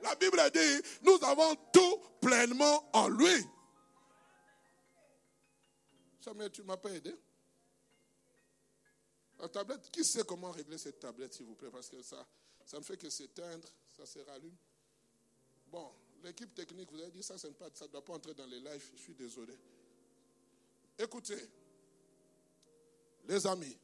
[0.00, 3.44] La Bible dit, nous avons tout pleinement en lui.
[6.20, 7.14] Samuel, tu ne m'as pas aidé
[9.40, 11.70] La tablette, qui sait comment régler cette tablette, s'il vous plaît?
[11.70, 12.26] Parce que ça,
[12.64, 14.56] ça ne fait que s'éteindre, ça se rallume.
[15.66, 18.90] Bon, l'équipe technique, vous avez dit ça, ça ne doit pas entrer dans les lives,
[18.94, 19.54] je suis désolé.
[20.98, 21.48] Écoutez,
[23.24, 23.76] les amis,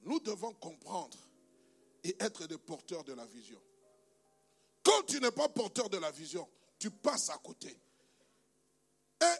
[0.00, 1.18] nous devons comprendre
[2.04, 3.60] et être des porteurs de la vision.
[4.82, 6.46] Quand tu n'es pas porteur de la vision,
[6.78, 7.74] tu passes à côté.
[9.22, 9.38] Et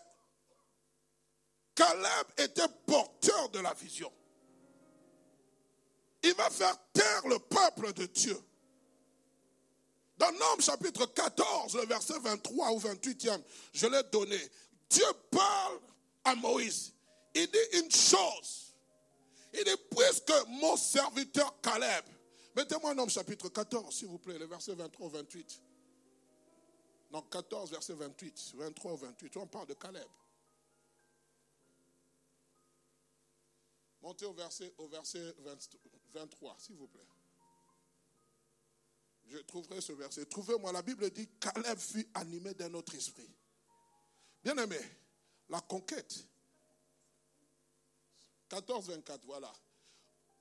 [1.74, 4.11] Caleb était porteur de la vision.
[6.22, 8.38] Il va faire taire le peuple de Dieu.
[10.16, 13.42] Dans Nombre chapitre 14, le verset 23 ou 28e,
[13.74, 14.38] je l'ai donné.
[14.88, 15.81] Dieu parle
[16.24, 16.94] à Moïse.
[17.35, 18.74] Il dit une chose.
[19.53, 22.05] Il dit, puisque mon serviteur Caleb,
[22.55, 25.62] mettez-moi un homme chapitre 14, s'il vous plaît, le verset 23 28.
[27.11, 30.09] Non, 14, verset 28, 23 ou 28, on parle de Caleb.
[34.03, 35.35] Montez au verset, au verset
[36.12, 37.07] 23, s'il vous plaît.
[39.27, 40.27] Je trouverai ce verset.
[40.27, 43.31] Trouvez-moi, la Bible dit, Caleb fut animé d'un autre esprit.
[44.43, 44.79] Bien aimé,
[45.49, 46.27] la conquête
[48.49, 49.53] 14, 24, voilà.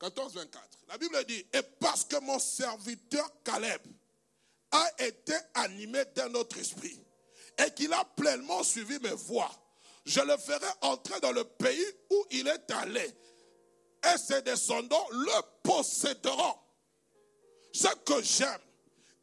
[0.03, 0.61] 14, 24.
[0.89, 3.79] La Bible dit, et parce que mon serviteur Caleb
[4.71, 6.99] a été animé d'un autre esprit
[7.57, 9.49] et qu'il a pleinement suivi mes voies,
[10.05, 13.15] je le ferai entrer dans le pays où il est allé
[14.13, 16.59] et ses descendants le posséderont.
[17.71, 18.59] Ce que j'aime,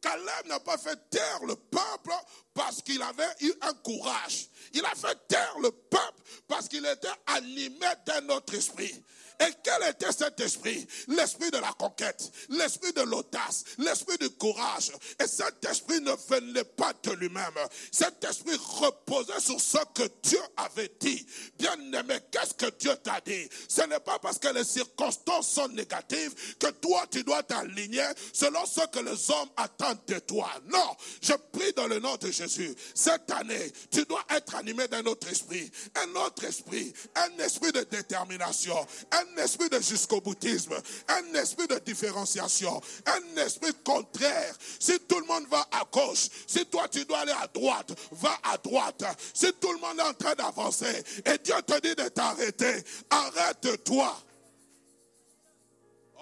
[0.01, 2.11] Caleb n'a pas fait taire le peuple
[2.55, 4.49] parce qu'il avait eu un courage.
[4.73, 8.99] Il a fait taire le peuple parce qu'il était animé d'un autre esprit.
[9.41, 10.87] Et quel était cet esprit?
[11.07, 14.91] L'esprit de la conquête, l'esprit de l'audace, l'esprit du courage.
[15.19, 17.55] Et cet esprit ne venait pas de lui-même.
[17.91, 21.25] Cet esprit reposait sur ce que Dieu avait dit.
[21.57, 23.49] Bien aimé, qu'est-ce que Dieu t'a dit?
[23.67, 28.65] Ce n'est pas parce que les circonstances sont négatives que toi tu dois t'aligner selon
[28.65, 30.51] ce que les hommes attendent de toi.
[30.71, 32.75] Non, je prie dans le nom de Jésus.
[32.93, 35.71] Cette année, tu dois être animé d'un autre esprit.
[35.95, 36.93] Un autre esprit.
[37.15, 38.75] Un esprit de détermination.
[39.11, 40.73] Un un esprit de jusqu'au boutisme,
[41.07, 44.55] un esprit de différenciation, un esprit contraire.
[44.79, 48.37] Si tout le monde va à gauche, si toi tu dois aller à droite, va
[48.43, 49.03] à droite.
[49.33, 54.23] Si tout le monde est en train d'avancer et Dieu te dit de t'arrêter, arrête-toi.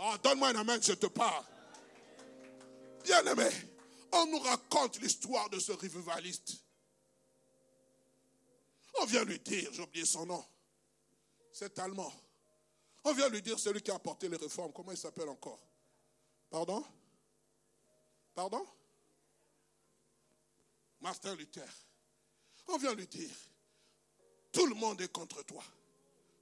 [0.01, 1.43] Oh, donne-moi un amen, je te parle.
[3.03, 3.49] Bien aimé,
[4.11, 6.53] on nous raconte l'histoire de ce revivaliste.
[9.01, 10.43] On vient lui dire, j'ai oublié son nom,
[11.51, 12.11] c'est allemand.
[13.03, 15.59] On vient lui dire celui qui a apporté les réformes, comment il s'appelle encore?
[16.49, 16.83] Pardon?
[18.35, 18.65] Pardon?
[21.01, 21.69] Martin Luther.
[22.67, 23.35] On vient lui dire,
[24.51, 25.63] tout le monde est contre toi.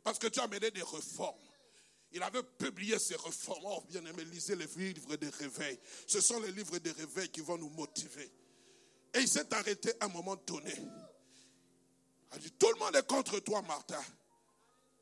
[0.04, 1.38] Parce que tu as mené des réformes.
[2.12, 3.64] Il avait publié ses réformes.
[3.66, 5.80] Oh, bien aimé, lisez les livres des réveils.
[6.08, 8.32] Ce sont les livres des réveils qui vont nous motiver.
[9.14, 10.74] Et il s'est arrêté à un moment donné.
[10.74, 14.02] Il a dit, tout le monde est contre toi, Martin.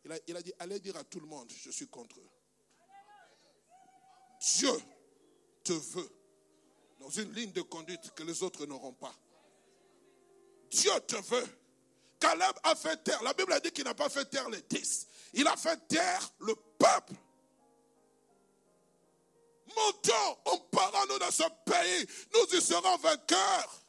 [0.05, 2.29] Il a, dit, allez dire à tout le monde, je suis contre eux.
[4.39, 4.71] Dieu
[5.63, 6.09] te veut
[6.99, 9.15] dans une ligne de conduite que les autres n'auront pas.
[10.69, 11.47] Dieu te veut.
[12.19, 13.21] Caleb a fait taire.
[13.23, 15.07] La Bible a dit qu'il n'a pas fait taire les dix.
[15.33, 17.13] Il a fait taire le peuple.
[19.75, 22.07] Montons, on part nous dans ce pays.
[22.33, 23.81] Nous y serons vainqueurs.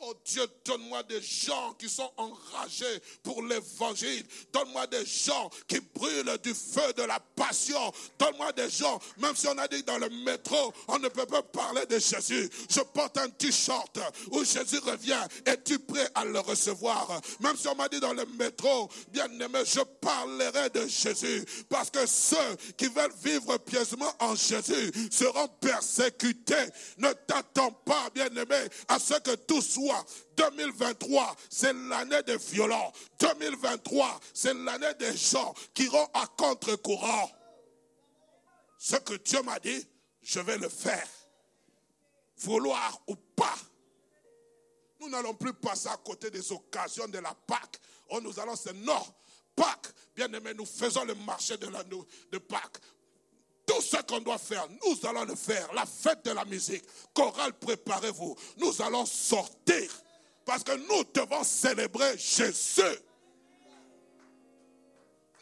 [0.00, 4.24] Oh Dieu, donne-moi des gens qui sont enragés pour l'évangile.
[4.52, 7.92] Donne-moi des gens qui brûlent du feu de la passion.
[8.16, 11.42] Donne-moi des gens, même si on a dit dans le métro, on ne peut pas
[11.42, 12.48] parler de Jésus.
[12.70, 13.98] Je porte un t-shirt
[14.30, 15.20] où Jésus revient.
[15.44, 17.20] Es-tu prêt à le recevoir?
[17.40, 21.44] Même si on m'a dit dans le métro, bien aimé, je parlerai de Jésus.
[21.68, 26.54] Parce que ceux qui veulent vivre pieusement en Jésus seront persécutés.
[26.98, 29.87] Ne t'attends pas, bien aimé, à ce que tout soit
[30.36, 32.92] 2023, c'est l'année des violents.
[33.18, 37.30] 2023, c'est l'année des gens qui iront à contre-courant.
[38.78, 39.86] Ce que Dieu m'a dit,
[40.22, 41.08] je vais le faire.
[42.38, 43.56] Vouloir ou pas.
[45.00, 47.80] Nous n'allons plus passer à côté des occasions de la Pâque.
[48.10, 49.04] Oh, nous allons, c'est non.
[49.54, 52.78] Pâques, bien aimé, nous faisons le marché de, la, de Pâques.
[53.68, 55.68] Tout ce qu'on doit faire, nous allons le faire.
[55.74, 58.34] La fête de la musique, chorale, préparez-vous.
[58.56, 59.90] Nous allons sortir
[60.46, 62.82] parce que nous devons célébrer Jésus.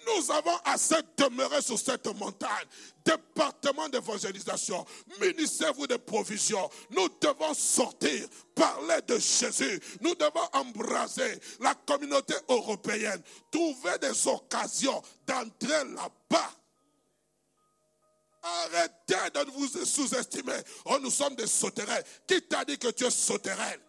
[0.05, 2.67] Nous avons assez demeuré sur cette montagne.
[3.05, 4.85] Département d'évangélisation,
[5.21, 6.69] munissez-vous de provisions.
[6.91, 9.81] Nous devons sortir, parler de Jésus.
[10.01, 16.51] Nous devons embraser la communauté européenne, trouver des occasions d'entrer là-bas.
[18.47, 20.61] Arrêtez de vous sous-estimer.
[20.85, 22.05] Oh, nous sommes des sauterelles.
[22.27, 23.81] Qui t'a dit que tu es sauterelle?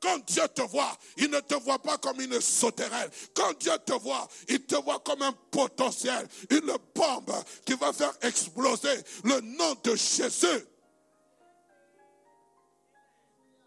[0.00, 3.10] Quand Dieu te voit, il ne te voit pas comme une sauterelle.
[3.34, 7.32] Quand Dieu te voit, il te voit comme un potentiel, une bombe
[7.64, 10.66] qui va faire exploser le nom de Jésus.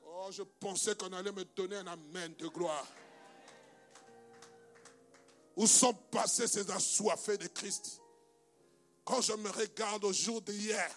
[0.05, 2.85] Oh, je pensais qu'on allait me donner un amen de gloire.
[5.55, 7.98] Où sont passés ces assoiffés de Christ?
[9.09, 10.87] Quand je me regarde au jour d'hier,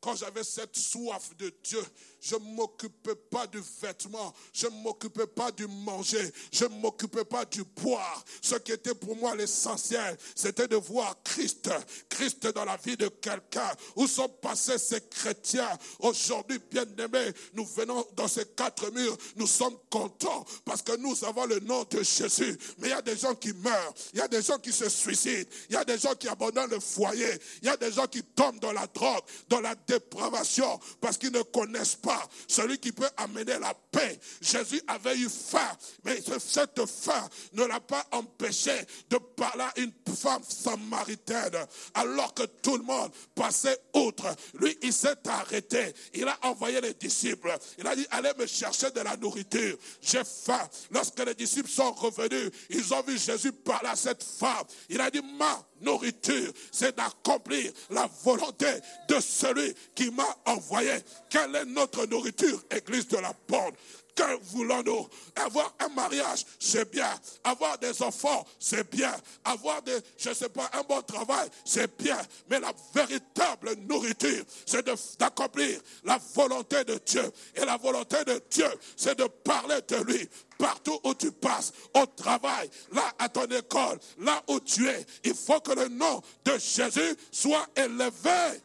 [0.00, 1.84] quand j'avais cette soif de Dieu,
[2.20, 7.24] je ne m'occupais pas du vêtement, je ne m'occupais pas du manger, je ne m'occupais
[7.24, 8.24] pas du boire.
[8.42, 11.70] Ce qui était pour moi l'essentiel, c'était de voir Christ,
[12.08, 13.70] Christ dans la vie de quelqu'un.
[13.96, 15.78] Où sont passés ces chrétiens?
[16.00, 21.46] Aujourd'hui, bien-aimés, nous venons dans ces quatre murs, nous sommes contents parce que nous avons
[21.46, 22.58] le nom de Jésus.
[22.78, 24.88] Mais il y a des gens qui meurent, il y a des gens qui se
[24.88, 27.30] suicident, il y a des gens qui abandonnent le foyer,
[27.62, 31.32] il y a des gens qui tombent dans la drogue, dans la dépravation parce qu'ils
[31.32, 32.09] ne connaissent pas
[32.48, 34.18] celui qui peut amener la paix.
[34.40, 38.72] Jésus avait eu faim, mais cette faim ne l'a pas empêché
[39.08, 44.26] de parler à une femme samaritaine, alors que tout le monde passait outre.
[44.54, 45.94] Lui, il s'est arrêté.
[46.14, 47.56] Il a envoyé les disciples.
[47.78, 49.76] Il a dit, allez me chercher de la nourriture.
[50.02, 50.68] J'ai faim.
[50.90, 54.64] Lorsque les disciples sont revenus, ils ont vu Jésus parler à cette femme.
[54.88, 58.66] Il a dit, ma nourriture, c'est d'accomplir la volonté
[59.08, 60.92] de celui qui m'a envoyé.
[61.28, 63.74] Quelle est notre nourriture, Église de la Bonne
[64.14, 65.08] que voulons-nous?
[65.36, 67.10] Avoir un mariage, c'est bien.
[67.44, 69.14] Avoir des enfants, c'est bien.
[69.44, 72.18] Avoir des, je sais pas, un bon travail, c'est bien.
[72.48, 74.86] Mais la véritable nourriture, c'est
[75.18, 77.30] d'accomplir la volonté de Dieu.
[77.54, 80.28] Et la volonté de Dieu, c'est de parler de lui
[80.58, 85.06] partout où tu passes, au travail, là à ton école, là où tu es.
[85.24, 88.60] Il faut que le nom de Jésus soit élevé.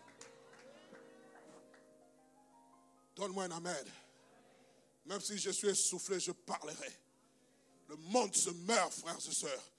[3.15, 3.85] Donne-moi un amen.
[5.05, 6.91] Même si je suis essoufflé, je parlerai.
[7.87, 9.71] Le monde se meurt, frères et sœurs.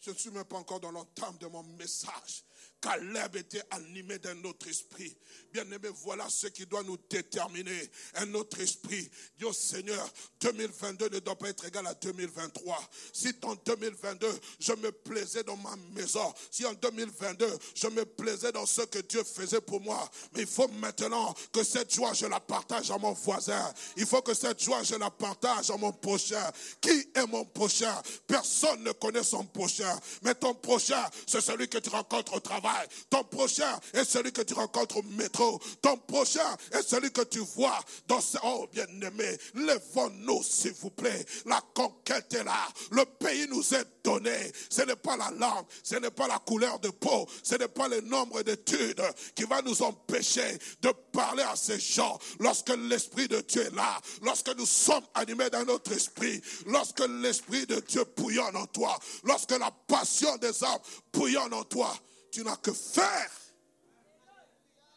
[0.00, 2.44] Je ne suis même pas encore dans l'entame de mon message.
[2.84, 5.16] Caleb était animé d'un autre esprit.
[5.54, 7.90] Bien-aimé, voilà ce qui doit nous déterminer.
[8.16, 9.08] Un autre esprit.
[9.38, 10.06] Dieu Seigneur,
[10.40, 12.78] 2022 ne doit pas être égal à 2023.
[13.12, 14.28] Si en 2022,
[14.60, 18.98] je me plaisais dans ma maison, si en 2022, je me plaisais dans ce que
[18.98, 22.98] Dieu faisait pour moi, mais il faut maintenant que cette joie, je la partage à
[22.98, 23.72] mon voisin.
[23.96, 26.50] Il faut que cette joie, je la partage à mon prochain.
[26.82, 27.94] Qui est mon prochain?
[28.26, 29.98] Personne ne connaît son prochain.
[30.22, 32.73] Mais ton prochain, c'est celui que tu rencontres au travail.
[33.10, 35.60] Ton prochain est celui que tu rencontres au métro.
[35.82, 38.38] Ton prochain est celui que tu vois dans ce...
[38.42, 41.24] Oh, bien-aimé, lèvons-nous, s'il vous plaît.
[41.46, 42.68] La conquête est là.
[42.90, 44.52] Le pays nous est donné.
[44.68, 47.88] Ce n'est pas la langue, ce n'est pas la couleur de peau, ce n'est pas
[47.88, 49.02] le nombre d'études
[49.34, 52.18] qui va nous empêcher de parler à ces gens.
[52.40, 57.66] Lorsque l'Esprit de Dieu est là, lorsque nous sommes animés dans notre esprit, lorsque l'Esprit
[57.66, 60.78] de Dieu bouillonne en toi, lorsque la passion des âmes
[61.12, 61.94] bouillonne en toi,
[62.34, 63.30] tu n'as que faire.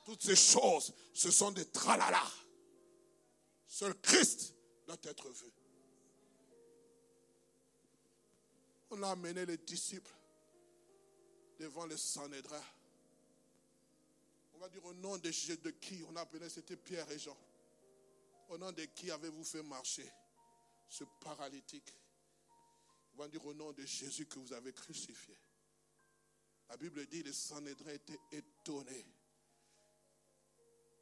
[0.05, 2.23] Toutes ces choses, ce sont des tralala.
[3.67, 4.55] Seul Christ
[4.88, 5.53] doit être vu.
[8.89, 10.15] On a amené les disciples
[11.59, 12.63] devant le Sanhédrin.
[14.55, 17.38] On va dire au nom de, de qui On a appelé, c'était Pierre et Jean.
[18.49, 20.11] Au nom de qui avez-vous fait marcher
[20.89, 21.93] ce paralytique?
[23.13, 25.38] On va dire au nom de Jésus que vous avez crucifié.
[26.70, 29.05] La Bible dit les Sanhédrins étaient étonnés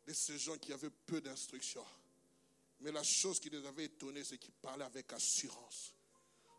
[0.05, 1.85] de ces gens qui avaient peu d'instructions.
[2.81, 5.93] Mais la chose qui les avait étonnés, c'est qu'ils parlaient avec assurance.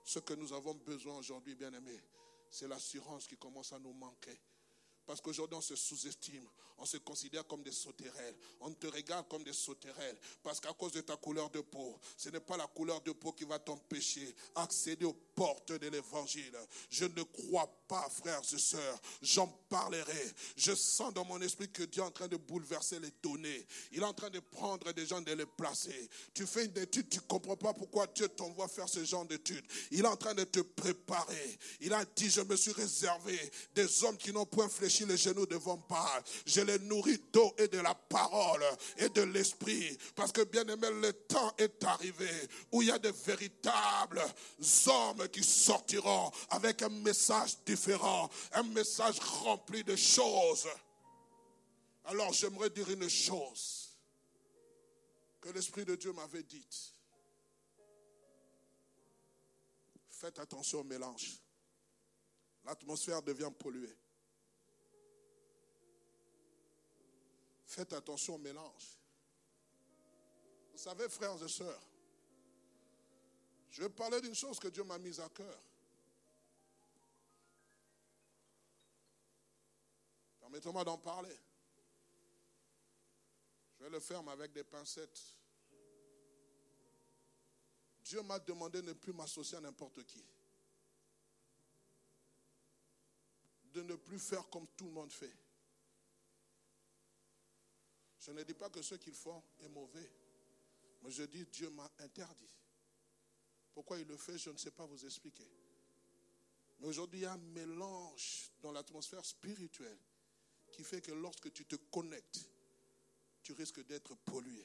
[0.04, 2.02] Ce que nous avons besoin aujourd'hui, bien aimés,
[2.50, 4.38] c'est l'assurance qui commence à nous manquer.
[5.04, 6.48] Parce qu'aujourd'hui, on se sous-estime.
[6.78, 8.36] On se considère comme des sauterelles.
[8.60, 10.18] On te regarde comme des sauterelles.
[10.42, 13.32] Parce qu'à cause de ta couleur de peau, ce n'est pas la couleur de peau
[13.32, 16.56] qui va t'empêcher d'accéder aux portes de l'évangile.
[16.90, 19.00] Je ne crois pas, frères et sœurs.
[19.22, 20.32] J'en parlerai.
[20.56, 23.66] Je sens dans mon esprit que Dieu est en train de bouleverser les données.
[23.92, 26.08] Il est en train de prendre des gens, de les placer.
[26.34, 29.64] Tu fais une étude, tu ne comprends pas pourquoi Dieu t'envoie faire ce genre d'étude.
[29.90, 31.58] Il est en train de te préparer.
[31.80, 33.38] Il a dit, je me suis réservé
[33.74, 36.22] des hommes qui n'ont point fléchi les genoux devant pas.
[36.46, 38.64] Je les nourris d'eau et de la parole
[38.96, 39.96] et de l'esprit.
[40.14, 42.30] Parce que bien aimé, le temps est arrivé
[42.72, 44.22] où il y a de véritables
[44.86, 50.68] hommes qui sortiront avec un message différent, un message rempli de choses.
[52.04, 53.98] Alors j'aimerais dire une chose
[55.40, 56.94] que l'Esprit de Dieu m'avait dite.
[60.08, 61.40] Faites attention au mélange.
[62.64, 63.96] L'atmosphère devient polluée.
[67.66, 68.98] Faites attention au mélange.
[70.72, 71.82] Vous savez, frères et sœurs,
[73.76, 75.62] je vais parler d'une chose que Dieu m'a mise à cœur.
[80.40, 81.38] Permettez-moi d'en parler.
[83.76, 85.20] Je vais le faire mais avec des pincettes.
[88.00, 90.24] Dieu m'a demandé de ne plus m'associer à n'importe qui.
[93.74, 95.36] De ne plus faire comme tout le monde fait.
[98.20, 100.10] Je ne dis pas que ce qu'ils font est mauvais,
[101.02, 102.56] mais je dis Dieu m'a interdit.
[103.76, 105.46] Pourquoi il le fait, je ne sais pas vous expliquer.
[106.80, 109.98] Mais aujourd'hui, il y a un mélange dans l'atmosphère spirituelle
[110.72, 112.48] qui fait que lorsque tu te connectes,
[113.42, 114.64] tu risques d'être pollué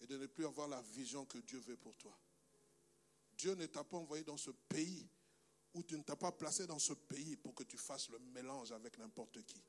[0.00, 2.16] et de ne plus avoir la vision que Dieu veut pour toi.
[3.36, 5.08] Dieu ne t'a pas envoyé dans ce pays
[5.74, 8.70] ou tu ne t'as pas placé dans ce pays pour que tu fasses le mélange
[8.70, 9.60] avec n'importe qui.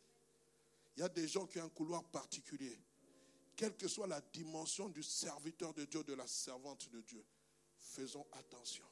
[0.96, 2.80] Il y a des gens qui ont un couloir particulier
[3.56, 7.26] quelle que soit la dimension du serviteur de Dieu, de la servante de Dieu,
[7.94, 8.86] faisons attention.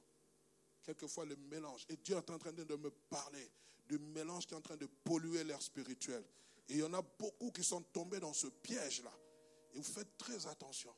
[0.84, 3.52] Quelquefois le mélange, et Dieu est en train de me parler
[3.88, 6.24] du mélange qui est en train de polluer l'air spirituel.
[6.70, 9.12] Et il y en a beaucoup qui sont tombés dans ce piège-là.
[9.74, 10.94] Et vous faites très attention.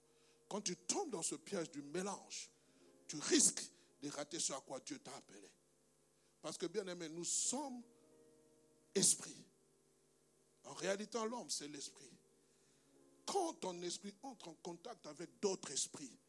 [0.48, 2.50] Quand tu tombes dans ce piège du mélange,
[3.08, 3.64] tu risques
[4.02, 5.50] de rater ce à quoi Dieu t'a appelé.
[6.42, 7.82] Parce que bien aimé, nous sommes
[8.94, 9.46] esprit.
[10.66, 12.14] En réalité, l'homme, c'est l'esprit
[13.26, 16.20] quand ton esprit entre en contact avec d'autres esprits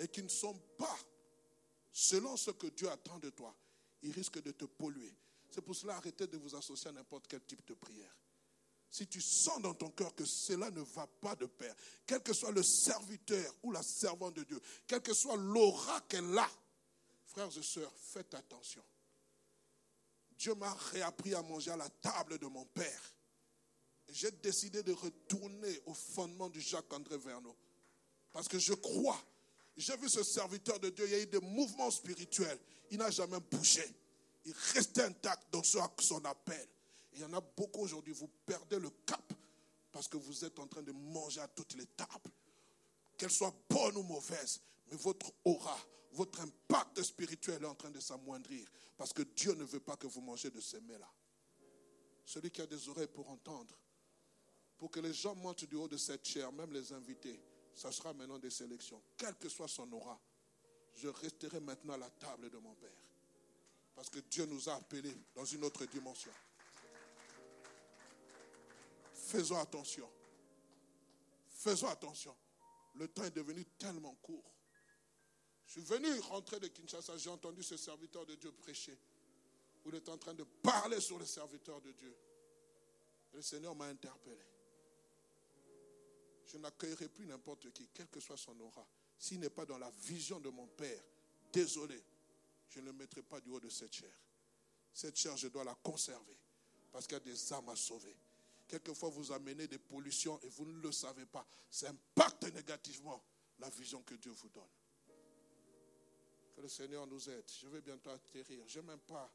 [0.00, 0.98] et qui ne sont pas
[1.92, 3.54] selon ce que Dieu attend de toi,
[4.02, 5.14] il risque de te polluer.
[5.50, 8.16] C'est pour cela arrêtez de vous associer à n'importe quel type de prière.
[8.90, 11.74] Si tu sens dans ton cœur que cela ne va pas de pair,
[12.06, 16.36] quel que soit le serviteur ou la servante de Dieu, quel que soit l'aura qu'elle
[16.36, 16.50] a,
[17.26, 18.82] frères et sœurs, faites attention.
[20.32, 23.14] Dieu m'a réappris à manger à la table de mon Père
[24.12, 27.56] j'ai décidé de retourner au fondement du Jacques-André Verneau.
[28.32, 29.20] Parce que je crois,
[29.76, 32.58] j'ai vu ce serviteur de Dieu, il y a eu des mouvements spirituels.
[32.90, 33.84] Il n'a jamais bougé.
[34.44, 36.68] Il restait intact dans son appel.
[37.12, 39.32] Il y en a beaucoup aujourd'hui, vous perdez le cap
[39.92, 42.30] parce que vous êtes en train de manger à toutes les tables.
[43.16, 44.60] Qu'elles soient bonnes ou mauvaises,
[44.90, 45.78] mais votre aura,
[46.12, 48.66] votre impact spirituel est en train de s'amoindrir
[48.96, 51.10] parce que Dieu ne veut pas que vous mangez de ces mets-là.
[52.24, 53.74] Celui qui a des oreilles pour entendre,
[54.78, 57.40] pour que les gens montent du haut de cette chair, même les invités,
[57.74, 59.02] ça sera maintenant des sélections.
[59.16, 60.20] Quelle que soit son aura,
[60.94, 62.90] je resterai maintenant à la table de mon Père.
[63.94, 66.32] Parce que Dieu nous a appelés dans une autre dimension.
[69.12, 70.08] Faisons attention.
[71.48, 72.34] Faisons attention.
[72.94, 74.50] Le temps est devenu tellement court.
[75.66, 78.98] Je suis venu rentrer de Kinshasa, j'ai entendu ce serviteur de Dieu prêcher.
[79.86, 82.14] Il est en train de parler sur le serviteur de Dieu.
[83.32, 84.44] le Seigneur m'a interpellé.
[86.52, 88.86] Je n'accueillerai plus n'importe qui, quel que soit son aura.
[89.18, 91.00] S'il n'est pas dans la vision de mon Père,
[91.52, 92.02] désolé,
[92.68, 94.12] je ne mettrai pas du haut de cette chair.
[94.92, 96.36] Cette chair, je dois la conserver
[96.90, 98.16] parce qu'il y a des âmes à sauver.
[98.66, 101.46] Quelquefois, vous amenez des pollutions et vous ne le savez pas.
[101.70, 103.22] Ça impacte négativement
[103.58, 104.62] la vision que Dieu vous donne.
[106.56, 107.48] Que le Seigneur nous aide.
[107.60, 108.64] Je vais bientôt atterrir.
[108.66, 109.32] Je n'ai même pas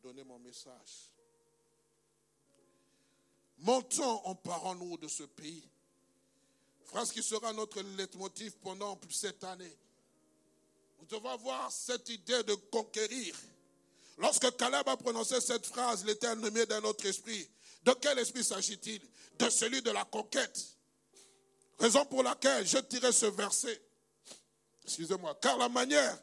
[0.00, 1.12] donné mon message.
[3.58, 5.68] Montons en parlant, nous, de ce pays.
[6.86, 9.76] Phrase qui sera notre leitmotiv pendant cette année.
[11.00, 13.34] Nous devons avoir cette idée de conquérir.
[14.18, 17.48] Lorsque Caleb a prononcé cette phrase, l'éternel ennemi d'un autre esprit.
[17.84, 19.00] De quel esprit s'agit-il?
[19.38, 20.64] De celui de la conquête.
[21.78, 23.80] Raison pour laquelle je tirais ce verset.
[24.84, 25.36] Excusez-moi.
[25.40, 26.16] Car la manière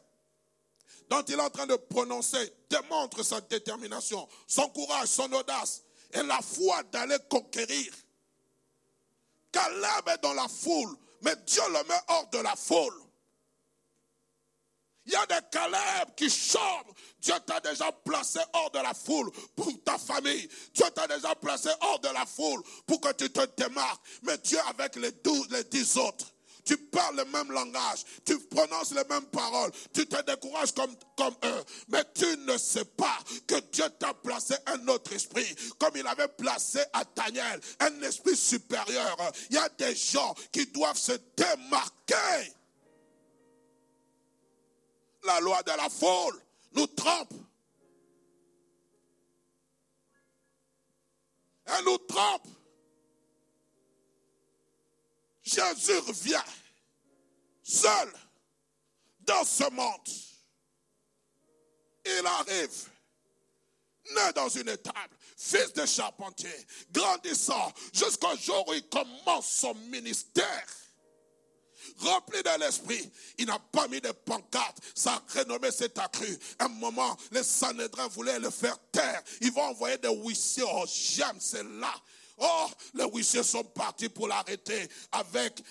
[1.10, 5.82] dont il est en train de prononcer démontre sa détermination, son courage, son audace
[6.12, 7.92] et la foi d'aller conquérir.
[9.52, 12.94] Caleb est dans la foule, mais Dieu le met hors de la foule.
[15.06, 16.94] Il y a des Caleb qui chantent.
[17.18, 20.48] Dieu t'a déjà placé hors de la foule pour ta famille.
[20.74, 24.02] Dieu t'a déjà placé hors de la foule pour que tu te démarques.
[24.22, 26.29] Mais Dieu avec les douze, les dix autres
[26.64, 31.34] tu parles le même langage, tu prononces les mêmes paroles, tu te décourages comme, comme
[31.44, 36.06] eux, mais tu ne sais pas que Dieu t'a placé un autre esprit, comme il
[36.06, 39.16] avait placé à Daniel, un esprit supérieur.
[39.50, 42.52] Il y a des gens qui doivent se démarquer.
[45.24, 46.40] La loi de la foule
[46.72, 47.34] nous trompe.
[51.66, 52.59] Elle nous trompe.
[55.50, 56.42] Jésus revient
[57.62, 58.12] seul
[59.20, 60.08] dans ce monde.
[62.04, 62.88] Il arrive,
[64.14, 70.66] né dans une étable, fils de charpentier, grandissant jusqu'au jour où il commence son ministère.
[71.98, 74.78] Rempli de l'esprit, il n'a pas mis de pancarte.
[74.94, 76.38] Sa renommée s'est accrue.
[76.58, 79.22] Un moment, les Sanhédrins voulaient le faire taire.
[79.40, 80.64] Ils vont envoyer des huissiers.
[80.66, 81.94] Oh, j'aime, c'est là
[82.40, 85.62] Oh, les huissiers sont partis pour l'arrêter avec,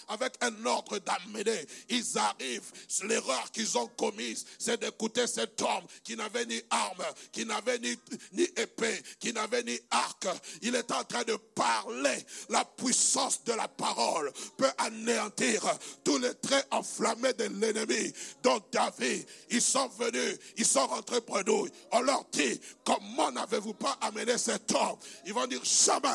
[0.41, 1.65] un ordre d'amener.
[1.89, 2.71] Ils arrivent.
[3.03, 7.97] L'erreur qu'ils ont commise, c'est d'écouter cet homme qui n'avait ni arme, qui n'avait ni,
[8.33, 10.27] ni épée, qui n'avait ni arc.
[10.61, 12.25] Il est en train de parler.
[12.49, 15.63] La puissance de la parole peut anéantir
[16.03, 18.13] tous les traits enflammés de l'ennemi.
[18.43, 21.67] Donc David, ils sont venus, ils sont rentrés nous.
[21.91, 24.97] On leur dit, comment n'avez-vous pas amené cet homme?
[25.25, 26.09] Ils vont dire, jamais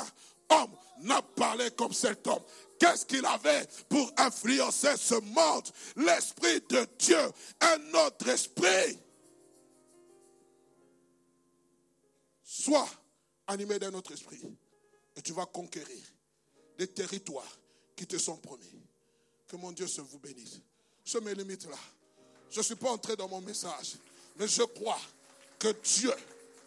[0.51, 2.42] homme n'a parlé comme cet homme.
[2.78, 5.68] Qu'est-ce qu'il avait pour influencer ce monde?
[5.97, 7.30] L'Esprit de Dieu,
[7.61, 8.99] un autre esprit.
[12.42, 12.88] Sois
[13.47, 14.40] animé d'un autre esprit
[15.16, 16.03] et tu vas conquérir
[16.78, 17.59] des territoires
[17.97, 18.82] qui te sont promis.
[19.47, 20.61] Que mon Dieu se vous bénisse.
[21.05, 21.78] Je me limite là.
[22.51, 23.97] Je ne suis pas entré dans mon message,
[24.36, 25.01] mais je crois
[25.59, 26.12] que Dieu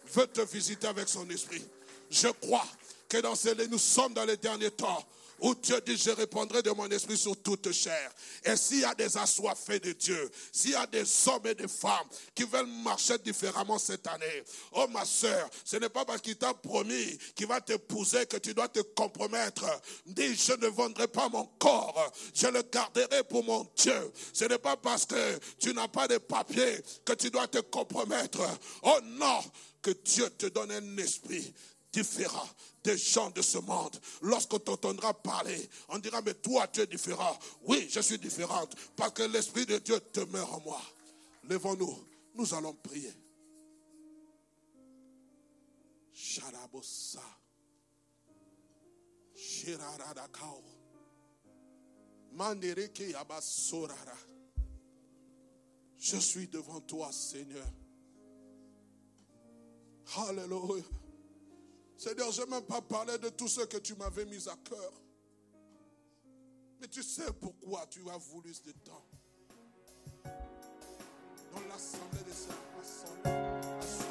[0.06, 1.64] veut te visiter avec son esprit.
[2.10, 2.66] Je crois
[3.08, 5.06] que dans ces nous sommes dans les derniers temps
[5.40, 8.10] où Dieu dit, je répondrai de mon esprit sur toute chair.
[8.44, 11.68] Et s'il y a des assoiffés de Dieu, s'il y a des hommes et des
[11.68, 14.42] femmes qui veulent marcher différemment cette année,
[14.72, 18.54] oh ma soeur, ce n'est pas parce qu'il t'a promis qu'il va t'épouser que tu
[18.54, 19.64] dois te compromettre.
[20.06, 24.12] Dis, je ne vendrai pas mon corps, je le garderai pour mon Dieu.
[24.32, 28.40] Ce n'est pas parce que tu n'as pas de papier que tu dois te compromettre.
[28.82, 29.40] Oh non,
[29.82, 31.52] que Dieu te donne un esprit
[31.92, 32.48] différent
[32.84, 33.96] des gens de ce monde.
[34.22, 37.38] Lorsqu'on t'entendra parler, on dira, mais toi, tu es différent.
[37.62, 40.80] Oui, je suis différente parce que l'Esprit de Dieu demeure en moi.
[41.44, 43.12] Lèvons-nous, nous allons prier.
[55.98, 57.66] Je suis devant toi, Seigneur.
[60.16, 60.84] Alléluia.
[61.98, 64.92] Seigneur, je n'ai même pas parlé de tout ce que tu m'avais mis à cœur.
[66.80, 69.04] Mais tu sais pourquoi tu as voulu ce temps.
[70.24, 74.07] Dans l'assemblée des saints.